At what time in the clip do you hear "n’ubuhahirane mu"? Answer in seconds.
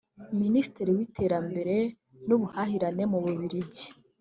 2.27-3.17